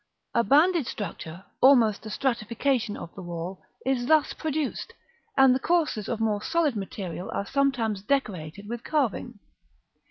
A 0.33 0.43
banded 0.43 0.87
structure, 0.87 1.45
almost 1.61 2.07
a 2.07 2.09
stratification 2.09 2.97
of 2.97 3.13
the 3.13 3.21
wall, 3.21 3.61
is 3.85 4.07
thus 4.07 4.33
produced; 4.33 4.93
and 5.37 5.53
the 5.53 5.59
courses 5.59 6.09
of 6.09 6.19
more 6.19 6.41
solid 6.41 6.75
material 6.75 7.29
are 7.35 7.45
sometimes 7.45 8.01
decorated 8.01 8.67
with 8.67 8.83
carving. 8.83 9.37